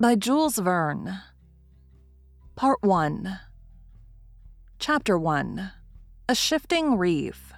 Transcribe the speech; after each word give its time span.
by 0.00 0.16
Jules 0.16 0.58
Verne. 0.58 1.20
Part 2.56 2.82
1 2.82 3.38
Chapter 4.80 5.16
1 5.16 5.70
A 6.28 6.34
Shifting 6.34 6.98
Reef. 6.98 7.52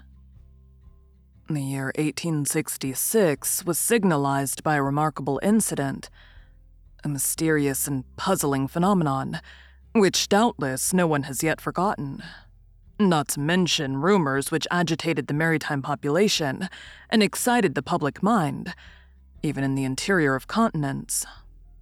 The 1.48 1.62
year 1.62 1.86
1866 1.96 3.64
was 3.64 3.78
signalized 3.78 4.62
by 4.62 4.76
a 4.76 4.82
remarkable 4.82 5.40
incident, 5.42 6.10
a 7.02 7.08
mysterious 7.08 7.88
and 7.88 8.04
puzzling 8.16 8.68
phenomenon, 8.68 9.40
which 9.94 10.28
doubtless 10.28 10.92
no 10.92 11.06
one 11.06 11.22
has 11.22 11.42
yet 11.42 11.58
forgotten. 11.58 12.22
Not 13.00 13.28
to 13.28 13.40
mention 13.40 13.96
rumors 13.96 14.50
which 14.50 14.66
agitated 14.70 15.26
the 15.26 15.34
maritime 15.34 15.80
population 15.80 16.68
and 17.08 17.22
excited 17.22 17.74
the 17.74 17.82
public 17.82 18.22
mind, 18.22 18.74
even 19.42 19.64
in 19.64 19.74
the 19.74 19.84
interior 19.84 20.34
of 20.34 20.46
continents. 20.46 21.24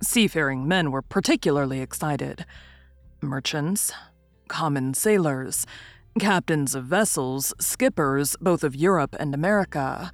Seafaring 0.03 0.67
men 0.69 0.91
were 0.91 1.03
particularly 1.03 1.81
excited. 1.81 2.45
Merchants, 3.21 3.93
common 4.49 4.95
sailors, 4.95 5.67
captains 6.19 6.75
of 6.75 6.85
vessels, 6.85 7.55
skippers 7.61 8.37
both 8.41 8.63
of 8.63 8.77
Europe 8.77 9.17
and 9.19 9.35
America, 9.35 10.13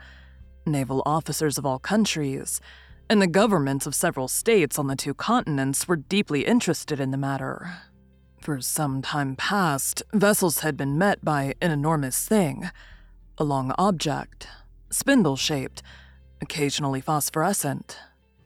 naval 0.67 1.03
officers 1.05 1.59
of 1.59 1.67
all 1.67 1.79
countries, 1.79 2.61
and 3.09 3.21
the 3.21 3.27
governments 3.27 3.87
of 3.87 3.95
several 3.95 4.29
states 4.29 4.79
on 4.79 4.87
the 4.87 4.97
two 4.97 5.15
continents 5.15 5.89
were 5.89 5.97
deeply 5.97 6.47
interested 6.47 7.01
in 7.01 7.11
the 7.11 7.17
matter. 7.17 7.73
For 8.41 8.61
some 8.61 9.03
time 9.03 9.37
past, 9.37 10.03
vessels 10.15 10.61
had 10.61 10.77
been 10.77 10.97
met 10.97 11.25
by 11.25 11.55
an 11.61 11.71
enormous 11.71 12.27
thing, 12.27 12.71
a 13.37 13.45
long 13.45 13.75
object, 13.77 14.47
spindle 14.91 15.37
shaped, 15.37 15.83
occasionally 16.41 17.01
phosphorescent, 17.01 17.99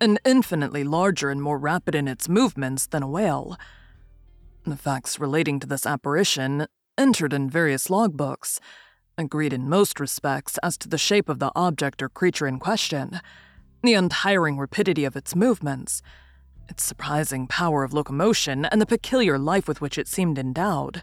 and 0.04 0.20
infinitely 0.24 0.84
larger 0.84 1.30
and 1.30 1.42
more 1.42 1.58
rapid 1.58 1.94
in 1.94 2.06
its 2.06 2.28
movements 2.28 2.86
than 2.86 3.02
a 3.02 3.08
whale. 3.08 3.56
The 4.64 4.76
facts 4.76 5.18
relating 5.18 5.58
to 5.60 5.66
this 5.66 5.86
apparition, 5.86 6.66
entered 6.96 7.32
in 7.32 7.50
various 7.50 7.88
logbooks, 7.88 8.60
agreed 9.16 9.52
in 9.52 9.68
most 9.68 9.98
respects 9.98 10.58
as 10.62 10.76
to 10.78 10.88
the 10.88 10.98
shape 10.98 11.28
of 11.28 11.38
the 11.38 11.50
object 11.56 12.02
or 12.02 12.08
creature 12.08 12.46
in 12.46 12.58
question, 12.58 13.20
the 13.82 13.94
untiring 13.94 14.58
rapidity 14.58 15.04
of 15.04 15.16
its 15.16 15.34
movements, 15.34 16.02
its 16.68 16.84
surprising 16.84 17.46
power 17.46 17.82
of 17.82 17.94
locomotion, 17.94 18.64
and 18.66 18.80
the 18.80 18.86
peculiar 18.86 19.38
life 19.38 19.66
with 19.66 19.80
which 19.80 19.98
it 19.98 20.06
seemed 20.06 20.38
endowed. 20.38 21.02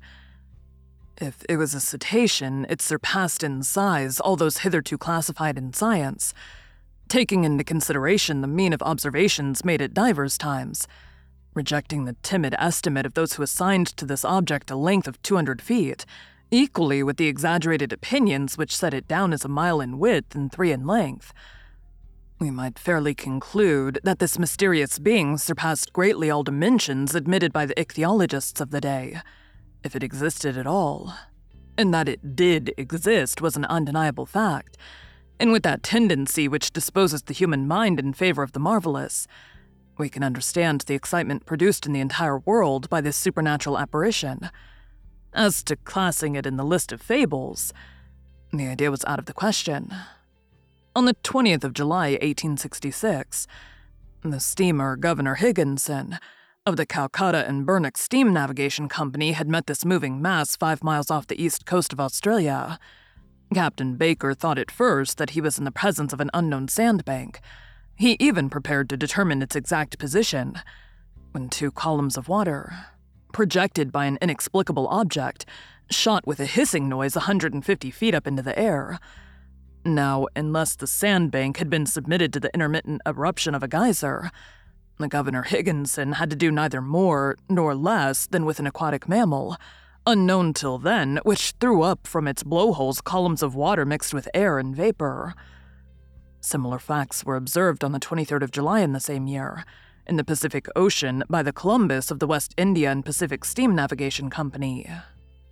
If 1.17 1.43
it 1.49 1.57
was 1.57 1.73
a 1.73 1.79
cetacean, 1.79 2.65
it 2.69 2.81
surpassed 2.81 3.43
in 3.43 3.63
size 3.63 4.19
all 4.19 4.35
those 4.35 4.59
hitherto 4.59 4.97
classified 4.97 5.57
in 5.57 5.73
science 5.73 6.33
taking 7.11 7.43
into 7.43 7.61
consideration 7.61 8.39
the 8.39 8.47
mean 8.47 8.71
of 8.71 8.81
observations 8.81 9.65
made 9.65 9.81
at 9.81 9.93
divers 9.93 10.37
times, 10.37 10.87
rejecting 11.53 12.05
the 12.05 12.15
timid 12.23 12.55
estimate 12.57 13.05
of 13.05 13.15
those 13.15 13.33
who 13.33 13.43
assigned 13.43 13.85
to 13.85 14.05
this 14.05 14.23
object 14.23 14.71
a 14.71 14.77
length 14.77 15.09
of 15.09 15.21
200 15.21 15.61
feet, 15.61 16.05
equally 16.51 17.03
with 17.03 17.17
the 17.17 17.27
exaggerated 17.27 17.91
opinions 17.91 18.57
which 18.57 18.73
set 18.73 18.93
it 18.93 19.09
down 19.09 19.33
as 19.33 19.43
a 19.43 19.49
mile 19.49 19.81
in 19.81 19.99
width 19.99 20.35
and 20.35 20.53
three 20.53 20.71
in 20.71 20.87
length. 20.87 21.33
We 22.39 22.49
might 22.49 22.79
fairly 22.79 23.13
conclude 23.13 23.99
that 24.05 24.19
this 24.19 24.39
mysterious 24.39 24.97
being 24.97 25.37
surpassed 25.37 25.91
greatly 25.91 26.31
all 26.31 26.43
dimensions 26.43 27.13
admitted 27.13 27.51
by 27.51 27.65
the 27.65 27.75
ichthyologists 27.75 28.61
of 28.61 28.71
the 28.71 28.79
day, 28.79 29.19
if 29.83 29.97
it 29.97 30.03
existed 30.03 30.55
at 30.55 30.65
all. 30.65 31.13
And 31.77 31.93
that 31.93 32.07
it 32.07 32.37
did 32.37 32.73
exist 32.77 33.41
was 33.41 33.57
an 33.57 33.65
undeniable 33.65 34.25
fact, 34.25 34.77
and 35.41 35.51
with 35.51 35.63
that 35.63 35.81
tendency 35.81 36.47
which 36.47 36.71
disposes 36.71 37.23
the 37.23 37.33
human 37.33 37.67
mind 37.67 37.99
in 37.99 38.13
favor 38.13 38.43
of 38.43 38.51
the 38.51 38.59
marvelous, 38.59 39.27
we 39.97 40.07
can 40.07 40.21
understand 40.21 40.81
the 40.81 40.93
excitement 40.93 41.47
produced 41.47 41.87
in 41.87 41.93
the 41.93 41.99
entire 41.99 42.37
world 42.37 42.87
by 42.91 43.01
this 43.01 43.17
supernatural 43.17 43.79
apparition. 43.79 44.51
As 45.33 45.63
to 45.63 45.75
classing 45.77 46.35
it 46.35 46.45
in 46.45 46.57
the 46.57 46.63
list 46.63 46.91
of 46.91 47.01
fables, 47.01 47.73
the 48.53 48.67
idea 48.67 48.91
was 48.91 49.03
out 49.05 49.17
of 49.17 49.25
the 49.25 49.33
question. 49.33 49.91
On 50.95 51.05
the 51.05 51.15
20th 51.23 51.63
of 51.63 51.73
July, 51.73 52.11
1866, 52.11 53.47
the 54.23 54.39
steamer 54.39 54.95
Governor 54.95 55.35
Higginson 55.35 56.19
of 56.67 56.77
the 56.77 56.85
Calcutta 56.85 57.47
and 57.47 57.65
Burnach 57.65 57.97
Steam 57.97 58.31
Navigation 58.31 58.87
Company 58.87 59.31
had 59.31 59.47
met 59.47 59.65
this 59.65 59.85
moving 59.85 60.21
mass 60.21 60.55
five 60.55 60.83
miles 60.83 61.09
off 61.09 61.25
the 61.25 61.41
east 61.43 61.65
coast 61.65 61.91
of 61.91 61.99
Australia. 61.99 62.77
Captain 63.53 63.95
Baker 63.95 64.33
thought 64.33 64.57
at 64.57 64.71
first 64.71 65.17
that 65.17 65.31
he 65.31 65.41
was 65.41 65.57
in 65.57 65.65
the 65.65 65.71
presence 65.71 66.13
of 66.13 66.21
an 66.21 66.29
unknown 66.33 66.69
sandbank. 66.69 67.41
He 67.95 68.15
even 68.19 68.49
prepared 68.49 68.89
to 68.89 68.97
determine 68.97 69.41
its 69.41 69.55
exact 69.55 69.99
position 69.99 70.61
when 71.33 71.49
two 71.49 71.69
columns 71.69 72.17
of 72.17 72.29
water, 72.29 72.73
projected 73.33 73.91
by 73.91 74.05
an 74.05 74.17
inexplicable 74.21 74.87
object, 74.87 75.45
shot 75.89 76.25
with 76.25 76.39
a 76.39 76.45
hissing 76.45 76.87
noise 76.87 77.15
150 77.15 77.91
feet 77.91 78.15
up 78.15 78.25
into 78.25 78.41
the 78.41 78.57
air. 78.57 78.99
Now, 79.83 80.27
unless 80.35 80.75
the 80.75 80.87
sandbank 80.87 81.57
had 81.57 81.69
been 81.69 81.85
submitted 81.85 82.31
to 82.33 82.39
the 82.39 82.53
intermittent 82.53 83.01
eruption 83.05 83.53
of 83.53 83.63
a 83.63 83.67
geyser, 83.67 84.31
the 84.97 85.09
Governor 85.09 85.43
Higginson 85.43 86.13
had 86.13 86.29
to 86.29 86.35
do 86.35 86.51
neither 86.51 86.81
more 86.81 87.35
nor 87.49 87.75
less 87.75 88.27
than 88.27 88.45
with 88.45 88.59
an 88.59 88.67
aquatic 88.67 89.09
mammal 89.09 89.57
unknown 90.05 90.53
till 90.53 90.77
then, 90.77 91.19
which 91.23 91.53
threw 91.59 91.81
up 91.81 92.07
from 92.07 92.27
its 92.27 92.43
blowholes 92.43 93.01
columns 93.01 93.43
of 93.43 93.55
water 93.55 93.85
mixed 93.85 94.13
with 94.13 94.29
air 94.33 94.59
and 94.59 94.75
vapor. 94.75 95.33
Similar 96.39 96.79
facts 96.79 97.23
were 97.23 97.35
observed 97.35 97.83
on 97.83 97.91
the 97.91 97.99
23rd 97.99 98.41
of 98.41 98.51
July 98.51 98.79
in 98.79 98.93
the 98.93 98.99
same 98.99 99.27
year, 99.27 99.63
in 100.07 100.17
the 100.17 100.23
Pacific 100.23 100.65
Ocean 100.75 101.23
by 101.29 101.43
the 101.43 101.53
Columbus 101.53 102.09
of 102.09 102.19
the 102.19 102.27
West 102.27 102.53
India 102.57 102.91
and 102.91 103.05
Pacific 103.05 103.45
Steam 103.45 103.75
Navigation 103.75 104.29
Company. 104.29 104.89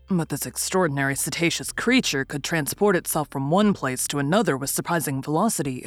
But 0.10 0.30
this 0.30 0.48
extraordinary 0.48 1.16
cetaceous 1.16 1.72
creature 1.72 2.26
could 2.26 2.44
transport 2.44 2.96
itself 2.96 3.28
from 3.30 3.52
one 3.52 3.74
place 3.74 4.08
to 4.08 4.18
another 4.18 4.58
with 4.58 4.72
surprising 4.72 5.22
velocity, 5.22 5.86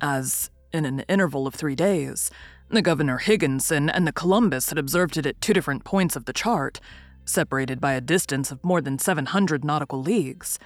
as, 0.00 0.50
in 0.72 0.86
an 0.86 1.00
interval 1.00 1.46
of 1.46 1.54
three 1.54 1.74
days, 1.74 2.30
the 2.70 2.82
Governor 2.82 3.18
Higginson 3.18 3.90
and 3.90 4.06
the 4.06 4.12
Columbus 4.12 4.70
had 4.70 4.78
observed 4.78 5.18
it 5.18 5.26
at 5.26 5.40
two 5.40 5.52
different 5.52 5.84
points 5.84 6.16
of 6.16 6.24
the 6.24 6.32
chart, 6.32 6.80
separated 7.26 7.80
by 7.80 7.92
a 7.92 8.00
distance 8.00 8.50
of 8.50 8.64
more 8.64 8.80
than 8.80 8.98
700 8.98 9.64
nautical 9.64 10.00
leagues. 10.00 10.58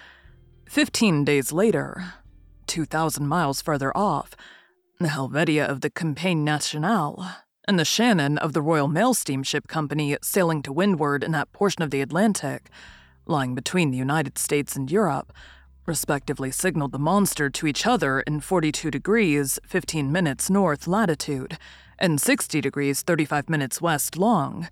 Fifteen 0.68 1.24
days 1.24 1.52
later, 1.52 2.14
2,000 2.66 3.26
miles 3.26 3.60
further 3.60 3.96
off, 3.96 4.36
the 5.00 5.08
Helvetia 5.08 5.64
of 5.64 5.80
the 5.80 5.90
Compagnie 5.90 6.44
Nationale 6.44 7.38
and 7.66 7.78
the 7.78 7.84
Shannon 7.84 8.38
of 8.38 8.52
the 8.52 8.62
Royal 8.62 8.88
Mail 8.88 9.14
Steamship 9.14 9.66
Company 9.66 10.16
sailing 10.22 10.62
to 10.62 10.72
windward 10.72 11.24
in 11.24 11.32
that 11.32 11.52
portion 11.52 11.82
of 11.82 11.90
the 11.90 12.00
Atlantic 12.00 12.70
lying 13.26 13.54
between 13.54 13.90
the 13.90 13.96
United 13.96 14.36
States 14.36 14.76
and 14.76 14.90
Europe, 14.90 15.32
respectively 15.86 16.50
signaled 16.50 16.92
the 16.92 16.98
monster 16.98 17.48
to 17.48 17.66
each 17.66 17.86
other 17.86 18.20
in 18.20 18.40
42 18.40 18.90
degrees 18.90 19.58
15 19.66 20.12
minutes 20.12 20.50
north 20.50 20.86
latitude 20.86 21.56
and 21.98 22.20
60 22.20 22.60
degrees 22.60 23.02
35 23.02 23.48
minutes 23.48 23.80
west 23.80 24.16
long. 24.16 24.68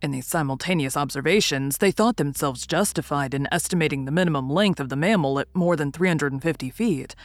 In 0.00 0.12
these 0.12 0.26
simultaneous 0.26 0.96
observations, 0.96 1.78
they 1.78 1.90
thought 1.90 2.18
themselves 2.18 2.66
justified 2.66 3.34
in 3.34 3.48
estimating 3.50 4.04
the 4.04 4.12
minimum 4.12 4.48
length 4.48 4.78
of 4.78 4.90
the 4.90 4.96
mammal 4.96 5.40
at 5.40 5.48
more 5.54 5.74
than 5.74 5.90
350 5.90 6.70
feet, 6.70 7.16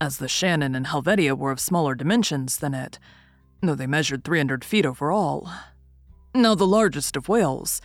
as 0.00 0.18
the 0.18 0.28
Shannon 0.28 0.76
and 0.76 0.86
Helvetia 0.86 1.34
were 1.34 1.50
of 1.50 1.58
smaller 1.58 1.96
dimensions 1.96 2.58
than 2.58 2.74
it, 2.74 3.00
though 3.60 3.74
they 3.74 3.88
measured 3.88 4.22
300 4.22 4.64
feet 4.64 4.86
overall. 4.86 5.50
Now, 6.32 6.54
the 6.54 6.66
largest 6.66 7.16
of 7.16 7.28
whales, 7.28 7.80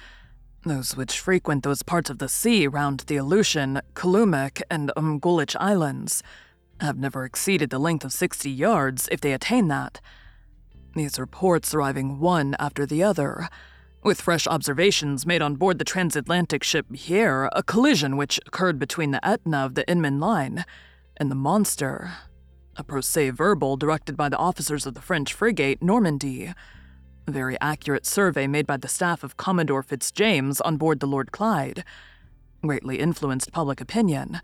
those 0.64 0.96
which 0.96 1.20
frequent 1.20 1.64
those 1.64 1.82
parts 1.82 2.10
of 2.10 2.20
the 2.20 2.30
sea 2.30 2.68
round 2.68 3.02
the 3.02 3.18
Aleutian, 3.18 3.82
Kulammak, 3.96 4.62
and 4.70 4.92
Umgullich 4.96 5.56
Islands, 5.60 6.22
have 6.80 6.98
never 6.98 7.26
exceeded 7.26 7.72
the 7.72 7.80
length 7.80 8.06
of 8.06 8.14
60 8.14 8.52
yards 8.52 9.10
if 9.12 9.20
they 9.20 9.34
attain 9.34 9.68
that. 9.70 10.00
These 10.96 11.20
reports 11.20 11.74
arriving 11.74 12.20
one 12.20 12.56
after 12.60 12.86
the 12.86 13.02
other, 13.02 13.50
with 14.08 14.22
fresh 14.22 14.48
observations 14.48 15.26
made 15.26 15.42
on 15.42 15.56
board 15.56 15.80
the 15.80 15.84
transatlantic 15.84 16.64
ship 16.64 16.86
Pereire, 16.90 17.50
a 17.52 17.62
collision 17.62 18.16
which 18.16 18.40
occurred 18.48 18.80
between 18.80 19.12
the 19.12 19.28
Etna 19.28 19.66
of 19.66 19.76
the 19.76 19.86
Inman 19.86 20.18
line 20.18 20.64
and 21.18 21.30
the 21.30 21.36
monster, 21.36 22.14
a 22.78 22.86
procès 22.86 23.34
verbal 23.34 23.76
directed 23.76 24.16
by 24.16 24.30
the 24.30 24.38
officers 24.38 24.86
of 24.86 24.94
the 24.94 25.02
French 25.02 25.34
frigate 25.34 25.84
Normandie, 25.84 26.54
a 27.28 27.32
very 27.32 27.60
accurate 27.60 28.06
survey 28.06 28.48
made 28.48 28.66
by 28.66 28.78
the 28.78 28.88
staff 28.88 29.26
of 29.26 29.36
Commodore 29.36 29.84
Fitzjames 29.84 30.62
on 30.64 30.78
board 30.78 31.02
the 31.02 31.06
Lord 31.06 31.34
Clyde, 31.34 31.84
greatly 32.62 33.00
influenced 33.00 33.52
public 33.52 33.82
opinion. 33.82 34.40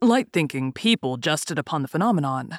Light 0.00 0.28
thinking 0.32 0.72
people 0.72 1.18
jested 1.18 1.58
upon 1.58 1.82
the 1.82 1.88
phenomenon, 1.88 2.58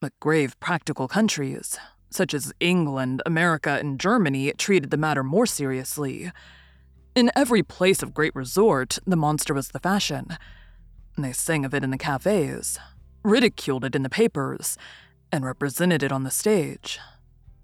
but 0.00 0.18
grave 0.18 0.58
practical 0.60 1.08
countries, 1.08 1.78
such 2.10 2.34
as 2.34 2.52
England, 2.60 3.22
America, 3.26 3.78
and 3.80 4.00
Germany, 4.00 4.52
treated 4.58 4.90
the 4.90 4.96
matter 4.96 5.22
more 5.22 5.46
seriously. 5.46 6.32
In 7.14 7.30
every 7.34 7.62
place 7.62 8.02
of 8.02 8.14
great 8.14 8.34
resort, 8.34 8.98
the 9.06 9.16
monster 9.16 9.54
was 9.54 9.68
the 9.68 9.80
fashion. 9.80 10.36
They 11.16 11.32
sang 11.32 11.64
of 11.64 11.74
it 11.74 11.82
in 11.82 11.90
the 11.90 11.98
cafes, 11.98 12.78
ridiculed 13.22 13.84
it 13.84 13.96
in 13.96 14.02
the 14.02 14.08
papers, 14.08 14.78
and 15.32 15.44
represented 15.44 16.02
it 16.02 16.12
on 16.12 16.22
the 16.22 16.30
stage. 16.30 16.98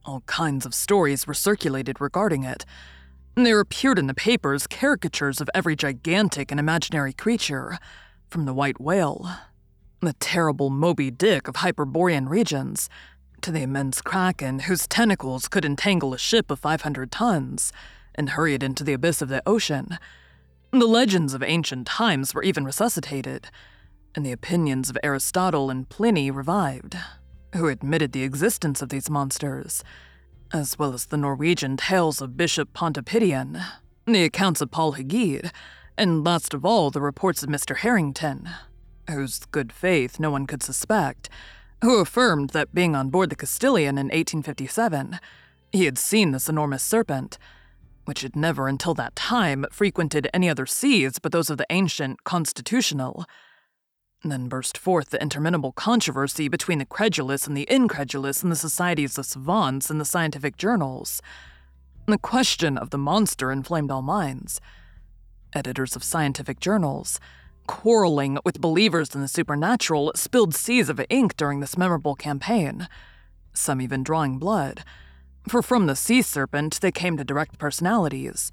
All 0.04 0.20
kinds 0.22 0.66
of 0.66 0.74
stories 0.74 1.26
were 1.26 1.34
circulated 1.34 2.00
regarding 2.00 2.44
it. 2.44 2.66
There 3.36 3.60
appeared 3.60 3.98
in 3.98 4.06
the 4.06 4.14
papers 4.14 4.66
caricatures 4.66 5.40
of 5.40 5.48
every 5.54 5.76
gigantic 5.76 6.50
and 6.50 6.60
imaginary 6.60 7.12
creature, 7.12 7.78
from 8.28 8.44
the 8.44 8.54
white 8.54 8.80
whale, 8.80 9.28
the 10.00 10.12
terrible 10.14 10.70
Moby 10.70 11.10
Dick 11.10 11.48
of 11.48 11.56
Hyperborean 11.56 12.28
regions, 12.28 12.88
to 13.44 13.52
the 13.52 13.60
immense 13.60 14.00
kraken 14.00 14.60
whose 14.60 14.86
tentacles 14.86 15.48
could 15.48 15.66
entangle 15.66 16.14
a 16.14 16.18
ship 16.18 16.50
of 16.50 16.58
500 16.58 17.12
tons 17.12 17.74
and 18.14 18.30
hurry 18.30 18.54
it 18.54 18.62
into 18.62 18.82
the 18.82 18.94
abyss 18.94 19.20
of 19.20 19.28
the 19.28 19.42
ocean. 19.46 19.98
The 20.70 20.86
legends 20.86 21.34
of 21.34 21.42
ancient 21.42 21.86
times 21.86 22.34
were 22.34 22.42
even 22.42 22.64
resuscitated, 22.64 23.48
and 24.14 24.24
the 24.24 24.32
opinions 24.32 24.88
of 24.88 24.96
Aristotle 25.02 25.68
and 25.68 25.86
Pliny 25.86 26.30
revived, 26.30 26.96
who 27.54 27.68
admitted 27.68 28.12
the 28.12 28.22
existence 28.22 28.80
of 28.80 28.88
these 28.88 29.10
monsters, 29.10 29.84
as 30.50 30.78
well 30.78 30.94
as 30.94 31.04
the 31.06 31.18
Norwegian 31.18 31.76
tales 31.76 32.22
of 32.22 32.38
Bishop 32.38 32.72
Pontoppidan, 32.72 33.62
the 34.06 34.24
accounts 34.24 34.62
of 34.62 34.70
Paul 34.70 34.94
Heggede, 34.94 35.52
and 35.98 36.24
last 36.24 36.54
of 36.54 36.64
all 36.64 36.90
the 36.90 37.02
reports 37.02 37.42
of 37.42 37.50
Mr. 37.50 37.76
Harrington, 37.76 38.48
whose 39.10 39.40
good 39.50 39.70
faith 39.70 40.18
no 40.18 40.30
one 40.30 40.46
could 40.46 40.62
suspect, 40.62 41.28
who 41.84 42.00
affirmed 42.00 42.50
that 42.50 42.74
being 42.74 42.96
on 42.96 43.10
board 43.10 43.30
the 43.30 43.36
Castilian 43.36 43.96
in 43.98 44.06
1857, 44.06 45.20
he 45.70 45.84
had 45.84 45.98
seen 45.98 46.32
this 46.32 46.48
enormous 46.48 46.82
serpent, 46.82 47.38
which 48.06 48.22
had 48.22 48.34
never 48.34 48.68
until 48.68 48.94
that 48.94 49.14
time 49.14 49.66
frequented 49.70 50.28
any 50.32 50.48
other 50.48 50.66
seas 50.66 51.18
but 51.18 51.32
those 51.32 51.50
of 51.50 51.58
the 51.58 51.66
ancient 51.70 52.24
constitutional. 52.24 53.26
Then 54.22 54.48
burst 54.48 54.78
forth 54.78 55.10
the 55.10 55.20
interminable 55.20 55.72
controversy 55.72 56.48
between 56.48 56.78
the 56.78 56.86
credulous 56.86 57.46
and 57.46 57.56
the 57.56 57.70
incredulous 57.70 58.42
in 58.42 58.48
the 58.48 58.56
societies 58.56 59.18
of 59.18 59.26
savants 59.26 59.90
and 59.90 60.00
the 60.00 60.06
scientific 60.06 60.56
journals. 60.56 61.20
The 62.06 62.18
question 62.18 62.78
of 62.78 62.90
the 62.90 62.98
monster 62.98 63.52
inflamed 63.52 63.90
all 63.90 64.02
minds. 64.02 64.60
Editors 65.52 65.94
of 65.94 66.02
scientific 66.02 66.60
journals, 66.60 67.20
quarreling 67.66 68.38
with 68.44 68.60
believers 68.60 69.14
in 69.14 69.20
the 69.20 69.28
supernatural, 69.28 70.12
spilled 70.14 70.54
seas 70.54 70.88
of 70.88 71.00
ink 71.08 71.36
during 71.36 71.60
this 71.60 71.78
memorable 71.78 72.14
campaign, 72.14 72.88
some 73.52 73.80
even 73.80 74.02
drawing 74.02 74.38
blood. 74.38 74.84
For 75.48 75.62
from 75.62 75.86
the 75.86 75.96
sea 75.96 76.22
serpent, 76.22 76.80
they 76.80 76.92
came 76.92 77.16
to 77.16 77.24
direct 77.24 77.58
personalities. 77.58 78.50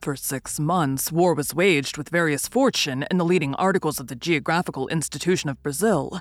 For 0.00 0.16
six 0.16 0.58
months, 0.58 1.12
war 1.12 1.34
was 1.34 1.54
waged 1.54 1.96
with 1.96 2.08
various 2.08 2.48
fortune 2.48 3.04
in 3.10 3.18
the 3.18 3.24
leading 3.24 3.54
articles 3.54 4.00
of 4.00 4.08
the 4.08 4.16
Geographical 4.16 4.88
Institution 4.88 5.48
of 5.48 5.62
Brazil, 5.62 6.20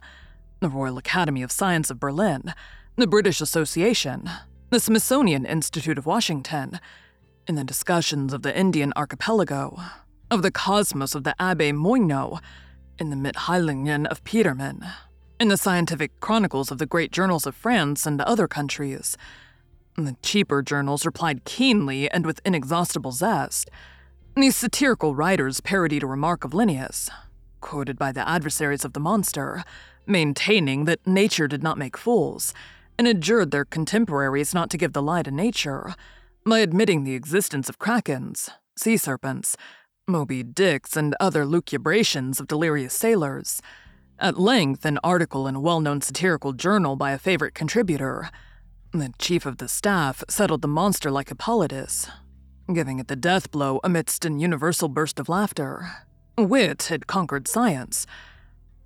the 0.60 0.70
Royal 0.70 0.98
Academy 0.98 1.42
of 1.42 1.52
Science 1.52 1.90
of 1.90 2.00
Berlin, 2.00 2.54
the 2.96 3.08
British 3.08 3.42
Association, 3.42 4.30
the 4.70 4.80
Smithsonian 4.80 5.46
Institute 5.46 5.98
of 5.98 6.06
Washington, 6.06 6.80
in 7.48 7.56
the 7.56 7.64
discussions 7.64 8.34
of 8.34 8.44
the 8.44 8.56
Indian 8.56 8.94
archipelago, 8.96 9.82
of 10.32 10.42
the 10.42 10.50
cosmos 10.50 11.14
of 11.14 11.26
the 11.26 11.36
Abbe 11.40 11.74
Moigno, 11.74 12.40
in 12.98 13.10
the 13.10 13.18
Mittheilungen 13.18 14.08
of 14.08 14.24
Petermann, 14.24 14.90
in 15.42 15.50
the 15.50 15.58
scientific 15.58 16.18
chronicles 16.22 16.72
of 16.72 16.78
the 16.78 16.86
great 16.86 17.12
journals 17.12 17.46
of 17.46 17.54
France 17.54 18.06
and 18.06 18.22
other 18.22 18.48
countries. 18.48 19.18
The 19.98 20.16
cheaper 20.24 20.62
journals 20.62 21.06
replied 21.06 21.44
keenly 21.44 22.10
and 22.10 22.26
with 22.26 22.40
inexhaustible 22.46 23.12
zest. 23.12 23.70
These 24.38 24.56
satirical 24.56 25.16
writers 25.16 25.60
parodied 25.60 26.04
a 26.04 26.08
remark 26.08 26.46
of 26.46 26.54
Linnaeus, 26.54 27.10
quoted 27.60 28.00
by 28.00 28.14
the 28.14 28.28
adversaries 28.28 28.86
of 28.86 28.94
the 28.94 29.02
monster, 29.02 29.66
maintaining 30.08 30.86
that 30.86 31.06
nature 31.06 31.50
did 31.50 31.62
not 31.62 31.78
make 31.78 31.98
fools, 31.98 32.54
and 32.98 33.06
adjured 33.06 33.52
their 33.52 33.66
contemporaries 33.66 34.54
not 34.54 34.70
to 34.70 34.78
give 34.78 34.94
the 34.94 35.02
lie 35.02 35.24
to 35.24 35.32
nature 35.32 35.94
by 36.46 36.60
admitting 36.60 37.04
the 37.04 37.16
existence 37.16 37.68
of 37.68 37.80
krakens, 37.80 38.50
sea 38.78 38.96
serpents, 38.96 39.58
Moby 40.08 40.44
Dicks, 40.44 40.98
and 40.98 41.16
other 41.20 41.46
lucubrations 41.46 42.40
of 42.40 42.48
delirious 42.48 42.94
sailors. 42.94 43.62
At 44.20 44.40
length, 44.40 44.86
an 44.86 45.00
article 45.04 45.48
in 45.48 45.56
a 45.56 45.60
well 45.60 45.80
known 45.80 46.02
satirical 46.02 46.54
journal 46.54 46.96
by 46.96 47.12
a 47.12 47.18
favorite 47.18 47.54
contributor, 47.54 48.30
the 48.92 49.14
chief 49.20 49.46
of 49.46 49.58
the 49.58 49.68
staff, 49.68 50.24
settled 50.28 50.62
the 50.62 50.68
monster 50.68 51.10
like 51.10 51.30
Hippolytus, 51.30 52.08
giving 52.74 53.00
it 53.00 53.08
the 53.08 53.16
death 53.16 53.52
blow 53.52 53.80
amidst 53.84 54.26
an 54.26 54.40
universal 54.40 54.90
burst 54.90 55.20
of 55.20 55.30
laughter. 55.30 55.90
Wit 56.38 56.84
had 56.84 57.08
conquered 57.08 57.48
science. 57.48 58.06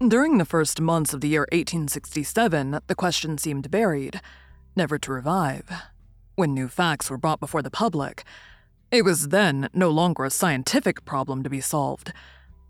During 0.06 0.38
the 0.38 0.46
first 0.46 0.80
months 0.82 1.14
of 1.14 1.22
the 1.22 1.30
year 1.30 1.48
1867, 1.52 2.80
the 2.88 2.96
question 2.96 3.38
seemed 3.38 3.72
buried, 3.72 4.22
never 4.76 5.00
to 5.00 5.12
revive. 5.12 5.72
When 6.36 6.54
new 6.54 6.68
facts 6.68 7.10
were 7.10 7.18
brought 7.18 7.40
before 7.40 7.62
the 7.62 7.72
public, 7.72 8.24
it 8.92 9.04
was 9.04 9.30
then 9.30 9.70
no 9.74 9.90
longer 9.90 10.26
a 10.26 10.30
scientific 10.30 11.06
problem 11.06 11.44
to 11.44 11.50
be 11.50 11.62
solved, 11.62 12.14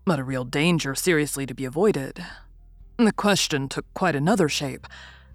but 0.04 0.18
a 0.18 0.24
real 0.24 0.44
danger 0.44 0.94
seriously 0.94 1.46
to 1.46 1.54
be 1.54 1.64
avoided. 1.64 2.24
The 2.96 3.12
question 3.12 3.68
took 3.68 3.84
quite 3.94 4.16
another 4.16 4.48
shape. 4.48 4.86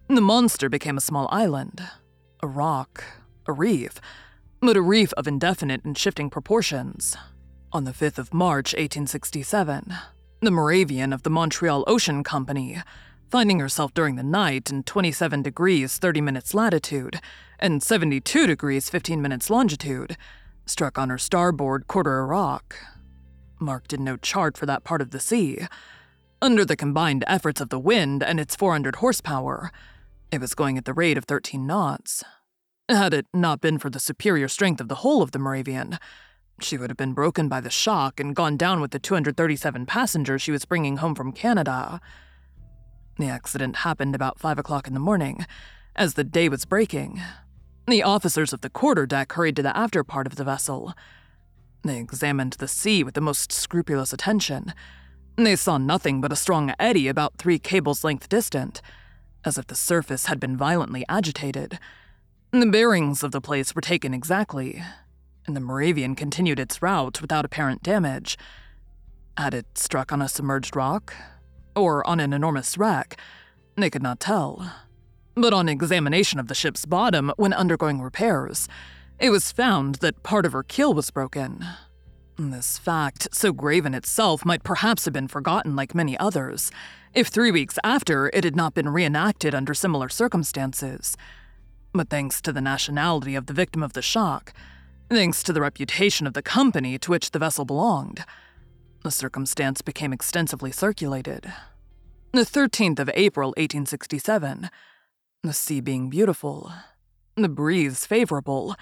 The 0.07 0.21
monster 0.21 0.69
became 0.69 0.97
a 0.97 1.01
small 1.01 1.29
island, 1.31 1.83
a 2.41 2.47
rock, 2.47 3.03
a 3.45 3.53
reef, 3.53 4.01
but 4.59 4.77
a 4.77 4.81
reef 4.81 5.13
of 5.13 5.27
indefinite 5.27 5.83
and 5.85 5.97
shifting 5.97 6.29
proportions. 6.29 7.15
On 7.71 7.83
the 7.83 7.91
5th 7.91 8.17
of 8.17 8.33
March, 8.33 8.73
1867, 8.73 9.93
the 10.41 10.51
Moravian 10.51 11.13
of 11.13 11.23
the 11.23 11.29
Montreal 11.29 11.83
Ocean 11.87 12.23
Company, 12.23 12.81
finding 13.29 13.59
herself 13.59 13.93
during 13.93 14.15
the 14.15 14.23
night 14.23 14.69
in 14.69 14.83
27 14.83 15.41
degrees 15.41 15.97
30 15.97 16.21
minutes 16.21 16.53
latitude 16.53 17.21
and 17.59 17.81
72 17.81 18.47
degrees 18.47 18.89
15 18.89 19.21
minutes 19.21 19.49
longitude, 19.49 20.17
struck 20.65 20.97
on 20.97 21.09
her 21.09 21.17
starboard 21.17 21.87
quarter 21.87 22.19
a 22.19 22.25
rock. 22.25 22.75
Mark 23.59 23.87
did 23.87 23.99
no 23.99 24.17
chart 24.17 24.57
for 24.57 24.65
that 24.65 24.83
part 24.83 25.01
of 25.01 25.11
the 25.11 25.19
sea. 25.19 25.67
Under 26.41 26.65
the 26.65 26.75
combined 26.75 27.23
efforts 27.27 27.61
of 27.61 27.69
the 27.69 27.79
wind 27.79 28.23
and 28.23 28.39
its 28.39 28.55
400 28.55 28.97
horsepower, 28.97 29.71
it 30.31 30.41
was 30.41 30.55
going 30.55 30.77
at 30.77 30.85
the 30.85 30.93
rate 30.93 31.17
of 31.17 31.25
13 31.25 31.67
knots. 31.67 32.23
Had 32.89 33.13
it 33.13 33.27
not 33.33 33.61
been 33.61 33.77
for 33.77 33.89
the 33.89 33.99
superior 33.99 34.47
strength 34.47 34.81
of 34.81 34.87
the 34.87 34.95
hull 34.95 35.21
of 35.21 35.31
the 35.31 35.39
Moravian, 35.39 35.99
she 36.59 36.77
would 36.77 36.89
have 36.89 36.97
been 36.97 37.13
broken 37.13 37.47
by 37.47 37.61
the 37.61 37.69
shock 37.69 38.19
and 38.19 38.35
gone 38.35 38.57
down 38.57 38.81
with 38.81 38.91
the 38.91 38.99
237 38.99 39.85
passengers 39.85 40.41
she 40.41 40.51
was 40.51 40.65
bringing 40.65 40.97
home 40.97 41.15
from 41.15 41.31
Canada. 41.31 42.01
The 43.17 43.27
accident 43.27 43.77
happened 43.77 44.15
about 44.15 44.39
5 44.39 44.57
o'clock 44.57 44.87
in 44.87 44.93
the 44.93 44.99
morning, 44.99 45.45
as 45.95 46.15
the 46.15 46.23
day 46.23 46.49
was 46.49 46.65
breaking, 46.65 47.21
the 47.87 48.03
officers 48.03 48.53
of 48.53 48.61
the 48.61 48.69
quarter 48.69 49.05
deck 49.05 49.33
hurried 49.33 49.55
to 49.55 49.63
the 49.63 49.75
after 49.75 50.03
part 50.03 50.27
of 50.27 50.35
the 50.35 50.43
vessel. 50.43 50.93
They 51.83 51.97
examined 51.99 52.53
the 52.53 52.67
sea 52.67 53.03
with 53.03 53.15
the 53.15 53.21
most 53.21 53.51
scrupulous 53.51 54.13
attention. 54.13 54.73
They 55.35 55.55
saw 55.55 55.77
nothing 55.77 56.21
but 56.21 56.31
a 56.31 56.35
strong 56.35 56.73
eddy 56.79 57.07
about 57.07 57.37
three 57.37 57.57
cables' 57.57 58.03
length 58.03 58.29
distant, 58.29 58.81
as 59.43 59.57
if 59.57 59.67
the 59.67 59.75
surface 59.75 60.27
had 60.27 60.39
been 60.39 60.55
violently 60.55 61.03
agitated. 61.09 61.79
The 62.51 62.67
bearings 62.67 63.23
of 63.23 63.31
the 63.31 63.41
place 63.41 63.73
were 63.73 63.81
taken 63.81 64.13
exactly, 64.13 64.83
and 65.47 65.55
the 65.55 65.61
Moravian 65.61 66.15
continued 66.15 66.59
its 66.59 66.81
route 66.81 67.21
without 67.21 67.45
apparent 67.45 67.81
damage. 67.81 68.37
Had 69.37 69.53
it 69.53 69.77
struck 69.77 70.11
on 70.11 70.21
a 70.21 70.29
submerged 70.29 70.75
rock? 70.75 71.15
Or 71.75 72.05
on 72.05 72.19
an 72.19 72.33
enormous 72.33 72.77
wreck? 72.77 73.17
They 73.77 73.89
could 73.89 74.03
not 74.03 74.19
tell. 74.19 74.71
But 75.35 75.53
on 75.53 75.69
examination 75.69 76.39
of 76.39 76.47
the 76.47 76.55
ship's 76.55 76.85
bottom 76.85 77.31
when 77.37 77.53
undergoing 77.53 78.01
repairs, 78.01 78.67
it 79.19 79.29
was 79.29 79.51
found 79.51 79.95
that 79.95 80.23
part 80.23 80.45
of 80.45 80.53
her 80.53 80.63
keel 80.63 80.93
was 80.93 81.11
broken. 81.11 81.65
This 82.37 82.77
fact, 82.77 83.27
so 83.31 83.53
grave 83.53 83.85
in 83.85 83.93
itself, 83.93 84.43
might 84.43 84.63
perhaps 84.63 85.05
have 85.05 85.13
been 85.13 85.27
forgotten 85.27 85.75
like 85.75 85.93
many 85.93 86.17
others, 86.17 86.71
if 87.13 87.27
three 87.27 87.51
weeks 87.51 87.77
after 87.83 88.29
it 88.33 88.43
had 88.43 88.55
not 88.55 88.73
been 88.73 88.89
reenacted 88.89 89.53
under 89.53 89.73
similar 89.73 90.09
circumstances. 90.09 91.15
But 91.93 92.09
thanks 92.09 92.41
to 92.41 92.51
the 92.51 92.61
nationality 92.61 93.35
of 93.35 93.45
the 93.45 93.53
victim 93.53 93.83
of 93.83 93.93
the 93.93 94.01
shock, 94.01 94.53
thanks 95.09 95.43
to 95.43 95.53
the 95.53 95.61
reputation 95.61 96.25
of 96.25 96.33
the 96.33 96.41
company 96.41 96.97
to 96.97 97.11
which 97.11 97.31
the 97.31 97.39
vessel 97.39 97.63
belonged, 97.65 98.25
the 99.03 99.11
circumstance 99.11 99.81
became 99.81 100.13
extensively 100.13 100.71
circulated. 100.71 101.51
The 102.31 102.41
13th 102.41 102.99
of 102.99 103.09
April, 103.13 103.49
1867, 103.49 104.69
the 105.43 105.53
sea 105.53 105.81
being 105.81 106.07
beautiful, 106.07 106.71
the 107.35 107.49
breeze 107.49 108.05
favorable, 108.05 108.75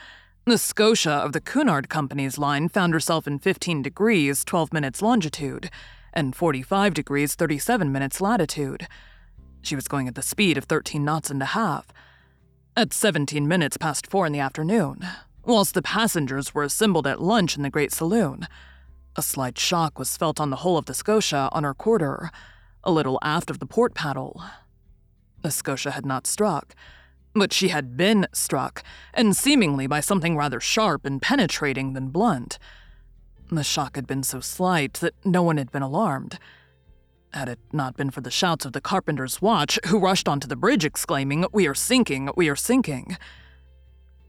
the 0.46 0.58
Scotia 0.58 1.12
of 1.12 1.32
the 1.32 1.40
Cunard 1.40 1.88
Company's 1.88 2.38
line 2.38 2.68
found 2.68 2.92
herself 2.92 3.26
in 3.26 3.40
15 3.40 3.82
degrees 3.82 4.44
12 4.44 4.74
minutes 4.74 5.02
longitude 5.02 5.70
and 6.14 6.36
45 6.36 6.94
degrees 6.94 7.36
37 7.36 7.94
minutes 7.94 8.20
latitude. 8.20 8.90
She 9.62 9.74
was 9.74 9.88
going 9.88 10.10
at 10.10 10.16
the 10.16 10.22
speed 10.22 10.58
of 10.58 10.66
13 10.66 11.06
knots 11.06 11.30
and 11.30 11.42
a 11.42 11.46
half. 11.46 11.94
At 12.76 12.92
17 12.92 13.48
minutes 13.48 13.78
past 13.78 14.08
four 14.08 14.26
in 14.26 14.34
the 14.34 14.40
afternoon, 14.40 15.08
whilst 15.46 15.74
the 15.74 15.82
passengers 15.82 16.54
were 16.54 16.64
assembled 16.64 17.08
at 17.08 17.22
lunch 17.22 17.56
in 17.56 17.64
the 17.64 17.70
great 17.70 17.94
saloon, 17.94 18.50
a 19.16 19.22
slight 19.22 19.58
shock 19.58 19.98
was 19.98 20.18
felt 20.18 20.42
on 20.42 20.50
the 20.50 20.58
hull 20.58 20.78
of 20.78 20.88
the 20.88 20.94
Scotia 20.94 21.48
on 21.54 21.64
her 21.64 21.74
quarter, 21.74 22.32
a 22.84 22.92
little 22.92 23.18
aft 23.22 23.50
of 23.50 23.60
the 23.60 23.66
port 23.66 23.94
paddle. 23.94 24.44
The 25.42 25.52
Scotia 25.52 25.92
had 25.92 26.06
not 26.06 26.28
struck, 26.28 26.76
but 27.34 27.54
she 27.54 27.70
had 27.70 27.96
been 27.96 28.28
struck, 28.34 28.84
and 29.14 29.36
seemingly 29.36 29.88
by 29.88 30.00
something 30.00 30.36
rather 30.36 30.60
sharp 30.60 31.06
and 31.06 31.22
penetrating 31.22 31.94
than 31.94 32.10
blunt. 32.10 32.60
The 33.52 33.64
shock 33.64 33.96
had 33.96 34.06
been 34.06 34.24
so 34.24 34.40
slight 34.40 34.96
that 34.96 35.14
no 35.26 35.42
one 35.42 35.58
had 35.58 35.72
been 35.72 35.82
alarmed. 35.82 36.38
Had 37.34 37.50
it 37.50 37.60
not 37.72 37.96
been 37.96 38.10
for 38.10 38.22
the 38.22 38.32
shouts 38.32 38.66
of 38.66 38.74
the 38.74 38.82
carpenter's 38.82 39.42
watch, 39.42 39.80
who 39.88 40.00
rushed 40.00 40.28
onto 40.28 40.48
the 40.48 40.56
bridge 40.56 40.86
exclaiming, 40.86 41.46
We 41.52 41.68
are 41.68 41.76
sinking, 41.76 42.30
we 42.36 42.50
are 42.50 42.56
sinking. 42.56 43.18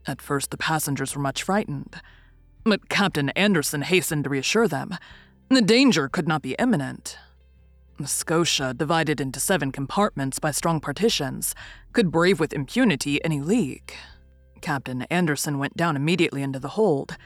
At 0.07 0.21
first, 0.21 0.51
the 0.51 0.57
passengers 0.57 1.15
were 1.15 1.21
much 1.21 1.43
frightened, 1.43 2.01
but 2.63 2.89
Captain 2.89 3.29
Anderson 3.29 3.83
hastened 3.83 4.23
to 4.23 4.29
reassure 4.29 4.67
them. 4.67 4.97
The 5.49 5.61
danger 5.61 6.07
could 6.07 6.27
not 6.27 6.41
be 6.41 6.55
imminent. 6.57 7.17
Scotia, 8.09 8.73
divided 8.73 9.21
into 9.21 9.39
seven 9.39 9.71
compartments 9.71 10.39
by 10.39 10.51
strong 10.51 10.79
partitions, 10.79 11.53
could 11.93 12.11
brave 12.11 12.39
with 12.39 12.53
impunity 12.53 13.23
any 13.23 13.41
leak. 13.41 13.95
Captain 14.61 15.03
Anderson 15.03 15.59
went 15.59 15.75
down 15.75 15.95
immediately 15.95 16.41
into 16.41 16.59
the 16.59 16.69
hold. 16.69 17.17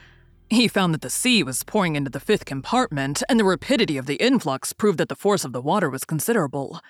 He 0.48 0.68
found 0.68 0.94
that 0.94 1.02
the 1.02 1.10
sea 1.10 1.42
was 1.42 1.64
pouring 1.64 1.96
into 1.96 2.10
the 2.10 2.20
fifth 2.20 2.44
compartment, 2.44 3.22
and 3.28 3.38
the 3.38 3.44
rapidity 3.44 3.96
of 3.96 4.06
the 4.06 4.16
influx 4.16 4.72
proved 4.72 4.98
that 4.98 5.08
the 5.08 5.16
force 5.16 5.44
of 5.44 5.52
the 5.52 5.62
water 5.62 5.90
was 5.90 6.04
considerable. 6.04 6.80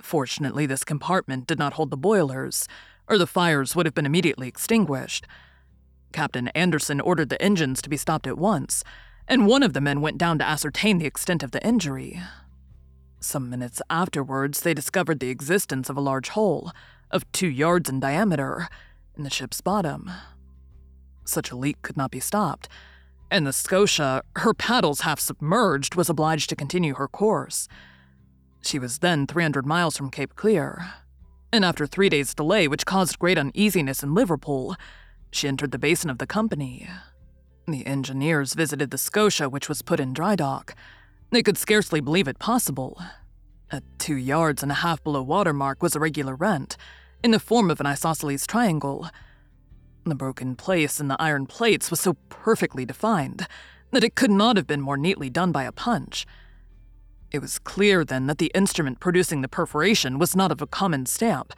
Fortunately, 0.00 0.66
this 0.66 0.84
compartment 0.84 1.46
did 1.46 1.58
not 1.58 1.74
hold 1.74 1.90
the 1.90 1.96
boilers, 1.96 2.66
or 3.08 3.18
the 3.18 3.26
fires 3.26 3.76
would 3.76 3.86
have 3.86 3.94
been 3.94 4.06
immediately 4.06 4.48
extinguished. 4.48 5.26
Captain 6.12 6.48
Anderson 6.48 7.00
ordered 7.00 7.28
the 7.28 7.42
engines 7.42 7.82
to 7.82 7.88
be 7.88 7.96
stopped 7.96 8.26
at 8.26 8.38
once, 8.38 8.82
and 9.28 9.46
one 9.46 9.62
of 9.62 9.74
the 9.74 9.80
men 9.80 10.00
went 10.00 10.18
down 10.18 10.38
to 10.38 10.48
ascertain 10.48 10.98
the 10.98 11.06
extent 11.06 11.42
of 11.42 11.50
the 11.50 11.64
injury. 11.64 12.20
Some 13.20 13.50
minutes 13.50 13.82
afterwards, 13.90 14.62
they 14.62 14.72
discovered 14.72 15.20
the 15.20 15.28
existence 15.28 15.90
of 15.90 15.96
a 15.96 16.00
large 16.00 16.30
hole, 16.30 16.72
of 17.10 17.30
two 17.32 17.48
yards 17.48 17.90
in 17.90 18.00
diameter, 18.00 18.68
in 19.14 19.24
the 19.24 19.30
ship's 19.30 19.60
bottom. 19.60 20.10
Such 21.26 21.50
a 21.50 21.56
leak 21.56 21.82
could 21.82 21.98
not 21.98 22.10
be 22.10 22.18
stopped, 22.18 22.66
and 23.30 23.46
the 23.46 23.52
Scotia, 23.52 24.22
her 24.36 24.54
paddles 24.54 25.02
half 25.02 25.20
submerged, 25.20 25.94
was 25.94 26.08
obliged 26.08 26.48
to 26.48 26.56
continue 26.56 26.94
her 26.94 27.06
course. 27.06 27.68
She 28.62 28.78
was 28.78 28.98
then 28.98 29.26
300 29.26 29.66
miles 29.66 29.98
from 29.98 30.10
Cape 30.10 30.34
Clear, 30.34 30.92
and 31.52 31.62
after 31.62 31.86
three 31.86 32.08
days' 32.08 32.34
delay, 32.34 32.68
which 32.68 32.86
caused 32.86 33.18
great 33.18 33.38
uneasiness 33.38 34.02
in 34.02 34.14
Liverpool, 34.14 34.76
she 35.30 35.46
entered 35.46 35.72
the 35.72 35.78
basin 35.78 36.08
of 36.08 36.18
the 36.18 36.26
company. 36.26 36.88
The 37.68 37.86
engineers 37.86 38.54
visited 38.54 38.90
the 38.90 38.98
Scotia, 38.98 39.48
which 39.48 39.68
was 39.68 39.82
put 39.82 40.00
in 40.00 40.14
dry 40.14 40.36
dock, 40.36 40.74
they 41.30 41.42
could 41.42 41.58
scarcely 41.58 42.00
believe 42.00 42.28
it 42.28 42.38
possible. 42.38 43.00
At 43.70 43.84
two 43.98 44.16
yards 44.16 44.62
and 44.62 44.72
a 44.72 44.76
half 44.76 45.02
below 45.02 45.22
water 45.22 45.52
mark 45.52 45.82
was 45.82 45.94
a 45.94 46.00
regular 46.00 46.34
rent, 46.34 46.76
in 47.22 47.30
the 47.30 47.38
form 47.38 47.70
of 47.70 47.80
an 47.80 47.86
isosceles 47.86 48.46
triangle. 48.46 49.08
The 50.04 50.14
broken 50.14 50.56
place 50.56 50.98
in 50.98 51.08
the 51.08 51.20
iron 51.20 51.46
plates 51.46 51.90
was 51.90 52.00
so 52.00 52.14
perfectly 52.30 52.84
defined 52.84 53.46
that 53.92 54.04
it 54.04 54.14
could 54.14 54.30
not 54.30 54.56
have 54.56 54.66
been 54.66 54.80
more 54.80 54.96
neatly 54.96 55.30
done 55.30 55.52
by 55.52 55.64
a 55.64 55.72
punch. 55.72 56.26
It 57.30 57.40
was 57.40 57.58
clear 57.60 58.04
then 58.04 58.26
that 58.26 58.38
the 58.38 58.50
instrument 58.54 58.98
producing 58.98 59.40
the 59.40 59.48
perforation 59.48 60.18
was 60.18 60.34
not 60.34 60.50
of 60.50 60.60
a 60.60 60.66
common 60.66 61.06
stamp, 61.06 61.52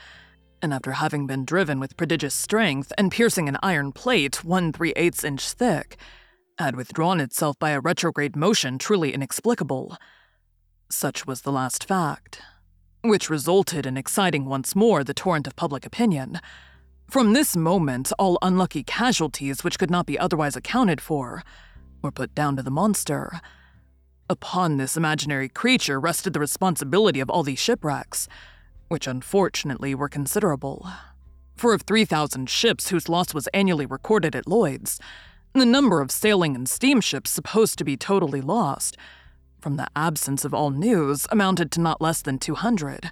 and 0.60 0.74
after 0.74 0.92
having 0.92 1.26
been 1.26 1.44
driven 1.44 1.80
with 1.80 1.96
prodigious 1.96 2.34
strength 2.34 2.92
and 2.98 3.10
piercing 3.10 3.48
an 3.48 3.56
iron 3.62 3.92
plate 3.92 4.44
one 4.44 4.72
three 4.72 4.92
eighths 4.96 5.24
inch 5.24 5.52
thick, 5.52 5.96
had 6.58 6.76
withdrawn 6.76 7.20
itself 7.20 7.58
by 7.58 7.70
a 7.70 7.80
retrograde 7.80 8.36
motion 8.36 8.78
truly 8.78 9.12
inexplicable. 9.12 9.96
Such 10.90 11.26
was 11.26 11.42
the 11.42 11.52
last 11.52 11.84
fact, 11.84 12.40
which 13.02 13.30
resulted 13.30 13.86
in 13.86 13.96
exciting 13.96 14.44
once 14.44 14.76
more 14.76 15.02
the 15.02 15.14
torrent 15.14 15.46
of 15.46 15.56
public 15.56 15.86
opinion. 15.86 16.40
From 17.08 17.32
this 17.32 17.56
moment, 17.56 18.12
all 18.18 18.38
unlucky 18.42 18.82
casualties 18.82 19.64
which 19.64 19.78
could 19.78 19.90
not 19.90 20.06
be 20.06 20.18
otherwise 20.18 20.56
accounted 20.56 21.00
for 21.00 21.42
were 22.02 22.12
put 22.12 22.34
down 22.34 22.56
to 22.56 22.62
the 22.62 22.70
monster. 22.70 23.40
Upon 24.28 24.76
this 24.76 24.96
imaginary 24.96 25.48
creature 25.48 26.00
rested 26.00 26.32
the 26.32 26.40
responsibility 26.40 27.20
of 27.20 27.30
all 27.30 27.42
these 27.42 27.58
shipwrecks, 27.58 28.28
which 28.88 29.06
unfortunately 29.06 29.94
were 29.94 30.08
considerable. 30.08 30.88
For 31.54 31.74
of 31.74 31.82
3,000 31.82 32.48
ships 32.48 32.88
whose 32.88 33.08
loss 33.08 33.34
was 33.34 33.46
annually 33.48 33.86
recorded 33.86 34.34
at 34.34 34.48
Lloyd's, 34.48 34.98
the 35.60 35.66
number 35.66 36.00
of 36.00 36.10
sailing 36.10 36.54
and 36.54 36.68
steamships 36.68 37.30
supposed 37.30 37.78
to 37.78 37.84
be 37.84 37.96
totally 37.96 38.40
lost, 38.40 38.96
from 39.60 39.76
the 39.76 39.86
absence 39.94 40.44
of 40.44 40.54
all 40.54 40.70
news, 40.70 41.26
amounted 41.30 41.70
to 41.72 41.80
not 41.80 42.00
less 42.00 42.22
than 42.22 42.38
200. 42.38 43.10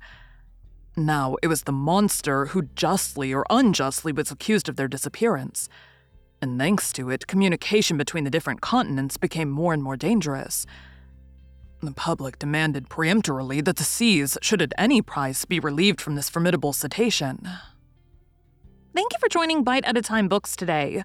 Now 0.97 1.37
it 1.43 1.47
was 1.47 1.63
the 1.63 1.73
monster 1.73 2.47
who 2.47 2.63
justly 2.75 3.33
or 3.33 3.47
unjustly 3.51 4.13
was 4.13 4.31
accused 4.31 4.69
of 4.69 4.77
their 4.77 4.89
disappearance. 4.89 5.69
And 6.43 6.59
thanks 6.59 6.93
to 6.95 7.11
it, 7.11 7.27
communication 7.27 7.97
between 7.97 8.25
the 8.25 8.31
different 8.31 8.61
continents 8.61 9.17
became 9.17 9.51
more 9.51 9.73
and 9.73 9.83
more 9.83 9.97
dangerous. 9.97 10.67
The 11.83 11.93
public 11.93 12.39
demanded 12.39 12.89
peremptorily 12.89 13.61
that 13.63 13.77
the 13.77 13.85
seas 13.85 14.37
should 14.43 14.61
at 14.61 14.73
any 14.77 15.01
price 15.01 15.45
be 15.45 15.61
relieved 15.61 16.01
from 16.01 16.15
this 16.15 16.29
formidable 16.29 16.73
cetacean. 16.73 17.49
Thank 18.95 19.13
you 19.13 19.19
for 19.19 19.29
joining 19.29 19.63
Bite 19.63 19.85
at 19.85 19.97
a 19.97 20.03
Time 20.03 20.29
Books 20.29 20.57
today. 20.57 21.05